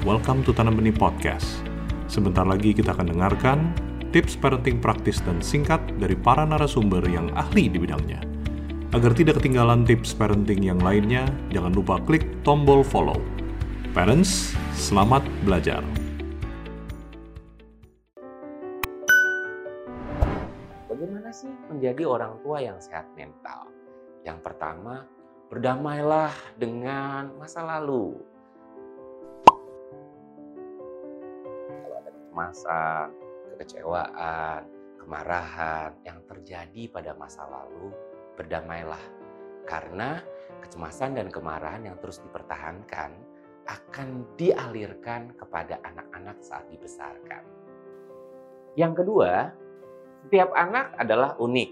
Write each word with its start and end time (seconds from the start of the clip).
welcome 0.00 0.40
to 0.40 0.56
Tanam 0.56 0.80
Benih 0.80 0.96
Podcast. 0.96 1.60
Sebentar 2.08 2.48
lagi 2.48 2.72
kita 2.72 2.96
akan 2.96 3.12
dengarkan 3.12 3.58
tips 4.16 4.32
parenting 4.32 4.80
praktis 4.80 5.20
dan 5.28 5.44
singkat 5.44 5.76
dari 6.00 6.16
para 6.16 6.48
narasumber 6.48 7.04
yang 7.04 7.28
ahli 7.36 7.68
di 7.68 7.76
bidangnya. 7.76 8.24
Agar 8.96 9.12
tidak 9.12 9.36
ketinggalan 9.44 9.84
tips 9.84 10.16
parenting 10.16 10.64
yang 10.64 10.80
lainnya, 10.80 11.28
jangan 11.52 11.76
lupa 11.76 12.00
klik 12.08 12.24
tombol 12.48 12.80
follow. 12.80 13.20
Parents, 13.92 14.56
selamat 14.72 15.20
belajar. 15.44 15.84
Bagaimana 20.88 21.28
sih 21.28 21.52
menjadi 21.68 22.08
orang 22.08 22.40
tua 22.40 22.56
yang 22.64 22.80
sehat 22.80 23.04
mental? 23.20 23.68
Yang 24.24 24.48
pertama, 24.48 25.04
berdamailah 25.52 26.32
dengan 26.56 27.36
masa 27.36 27.60
lalu. 27.68 28.29
Kecemasan, 32.40 33.08
kekecewaan, 33.52 34.60
kemarahan 34.96 35.92
yang 36.08 36.24
terjadi 36.24 36.88
pada 36.88 37.12
masa 37.12 37.44
lalu, 37.44 37.92
berdamailah. 38.40 39.04
Karena 39.68 40.24
kecemasan 40.64 41.20
dan 41.20 41.28
kemarahan 41.28 41.84
yang 41.84 42.00
terus 42.00 42.24
dipertahankan 42.24 43.12
akan 43.68 44.24
dialirkan 44.40 45.36
kepada 45.36 45.84
anak-anak 45.84 46.40
saat 46.40 46.64
dibesarkan. 46.72 47.44
Yang 48.72 49.04
kedua, 49.04 49.52
setiap 50.24 50.50
anak 50.56 50.96
adalah 50.96 51.36
unik. 51.36 51.70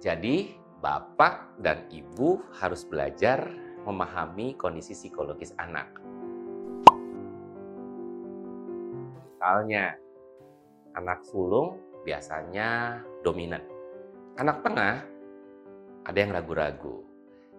Jadi, 0.00 0.56
bapak 0.80 1.60
dan 1.60 1.84
ibu 1.92 2.40
harus 2.56 2.88
belajar 2.88 3.52
memahami 3.84 4.56
kondisi 4.56 4.96
psikologis 4.96 5.52
anak. 5.60 6.09
Misalnya, 9.40 9.96
anak 11.00 11.24
sulung 11.24 11.80
biasanya 12.04 13.00
dominan. 13.24 13.64
Anak 14.36 14.60
tengah 14.60 15.00
ada 16.04 16.18
yang 16.20 16.36
ragu-ragu. 16.36 17.00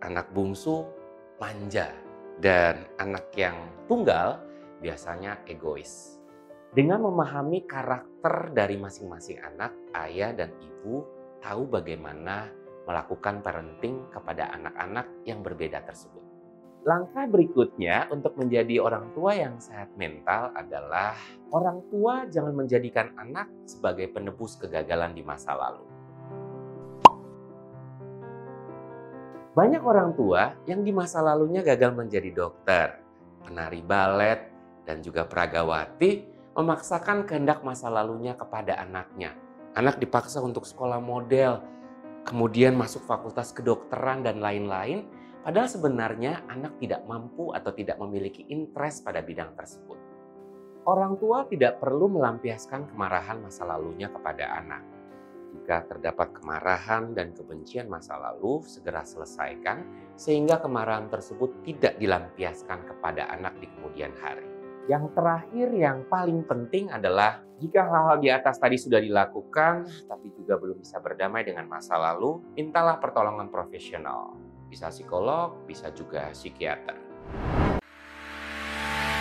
Anak 0.00 0.32
bungsu 0.32 0.88
manja. 1.36 1.92
Dan 2.40 2.80
anak 2.96 3.28
yang 3.36 3.60
tunggal 3.84 4.40
biasanya 4.80 5.44
egois. 5.44 6.16
Dengan 6.72 7.04
memahami 7.12 7.68
karakter 7.68 8.56
dari 8.56 8.80
masing-masing 8.80 9.36
anak, 9.44 9.76
ayah 10.00 10.32
dan 10.32 10.56
ibu 10.56 11.04
tahu 11.44 11.68
bagaimana 11.68 12.48
melakukan 12.88 13.44
parenting 13.44 14.08
kepada 14.08 14.48
anak-anak 14.48 15.28
yang 15.28 15.44
berbeda 15.44 15.84
tersebut. 15.84 16.25
Langkah 16.86 17.26
berikutnya 17.26 18.06
untuk 18.14 18.38
menjadi 18.38 18.78
orang 18.78 19.10
tua 19.10 19.34
yang 19.34 19.58
sehat 19.58 19.90
mental 19.98 20.54
adalah 20.54 21.18
orang 21.50 21.82
tua 21.90 22.30
jangan 22.30 22.54
menjadikan 22.54 23.10
anak 23.18 23.50
sebagai 23.66 24.06
penebus 24.14 24.54
kegagalan 24.54 25.10
di 25.10 25.26
masa 25.26 25.58
lalu. 25.58 25.82
Banyak 29.50 29.82
orang 29.82 30.14
tua 30.14 30.54
yang 30.70 30.86
di 30.86 30.94
masa 30.94 31.26
lalunya 31.26 31.66
gagal 31.66 31.90
menjadi 31.90 32.30
dokter, 32.30 33.02
penari 33.42 33.82
balet, 33.82 34.46
dan 34.86 35.02
juga 35.02 35.26
peragawati 35.26 36.22
memaksakan 36.54 37.26
kehendak 37.26 37.66
masa 37.66 37.90
lalunya 37.90 38.38
kepada 38.38 38.78
anaknya. 38.78 39.34
Anak 39.74 39.98
dipaksa 39.98 40.38
untuk 40.38 40.62
sekolah 40.62 41.02
model, 41.02 41.66
kemudian 42.22 42.78
masuk 42.78 43.02
fakultas 43.10 43.50
kedokteran 43.50 44.22
dan 44.22 44.38
lain-lain, 44.38 45.25
padahal 45.46 45.70
sebenarnya 45.70 46.42
anak 46.50 46.74
tidak 46.82 47.06
mampu 47.06 47.54
atau 47.54 47.70
tidak 47.70 48.02
memiliki 48.02 48.42
interest 48.50 49.06
pada 49.06 49.22
bidang 49.22 49.54
tersebut. 49.54 49.94
Orang 50.82 51.22
tua 51.22 51.46
tidak 51.46 51.78
perlu 51.78 52.10
melampiaskan 52.10 52.90
kemarahan 52.90 53.38
masa 53.38 53.62
lalunya 53.62 54.10
kepada 54.10 54.58
anak. 54.58 54.82
Jika 55.54 55.86
terdapat 55.86 56.34
kemarahan 56.34 57.14
dan 57.14 57.30
kebencian 57.30 57.86
masa 57.86 58.18
lalu, 58.18 58.58
segera 58.66 59.06
selesaikan 59.06 59.86
sehingga 60.18 60.58
kemarahan 60.58 61.06
tersebut 61.06 61.62
tidak 61.62 61.94
dilampiaskan 62.02 62.82
kepada 62.82 63.30
anak 63.30 63.54
di 63.62 63.70
kemudian 63.70 64.10
hari. 64.18 64.50
Yang 64.90 65.14
terakhir 65.14 65.68
yang 65.74 66.06
paling 66.10 66.42
penting 66.46 66.90
adalah 66.90 67.42
jika 67.62 67.86
hal-hal 67.86 68.18
di 68.18 68.30
atas 68.34 68.58
tadi 68.58 68.78
sudah 68.78 68.98
dilakukan 68.98 69.86
tapi 70.10 70.26
juga 70.34 70.58
belum 70.58 70.82
bisa 70.82 70.98
berdamai 70.98 71.46
dengan 71.46 71.70
masa 71.70 71.98
lalu, 71.98 72.42
mintalah 72.54 72.98
pertolongan 72.98 73.50
profesional. 73.50 74.45
Bisa 74.66 74.90
psikolog, 74.90 75.62
bisa 75.62 75.94
juga 75.94 76.34
psikiater. 76.34 76.98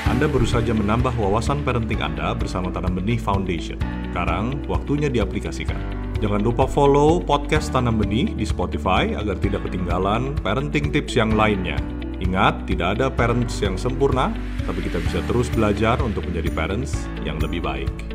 Anda 0.06 0.25
baru 0.25 0.47
saja 0.47 0.73
menambah 0.73 1.13
wawasan 1.17 1.61
parenting 1.61 2.01
Anda 2.01 2.33
bersama 2.33 2.73
Tanam 2.73 2.97
Benih 2.97 3.22
Foundation. 3.22 3.78
Sekarang, 4.09 4.66
waktunya 4.66 5.11
diaplikasikan. 5.11 5.78
Jangan 6.23 6.41
lupa 6.41 6.66
follow 6.66 7.22
podcast 7.22 7.69
Tanam 7.69 8.00
Benih 8.01 8.33
di 8.33 8.47
Spotify 8.47 9.13
agar 9.13 9.38
tidak 9.38 9.67
ketinggalan 9.69 10.33
parenting 10.41 10.89
tips 10.89 11.13
yang 11.13 11.35
lainnya. 11.35 11.77
Ingat, 12.23 12.66
tidak 12.66 12.97
ada 12.97 13.12
parents 13.12 13.59
yang 13.59 13.75
sempurna, 13.75 14.31
tapi 14.63 14.81
kita 14.81 15.03
bisa 15.03 15.19
terus 15.27 15.51
belajar 15.51 16.00
untuk 16.00 16.23
menjadi 16.25 16.50
parents 16.56 17.06
yang 17.27 17.38
lebih 17.44 17.59
baik. 17.59 18.15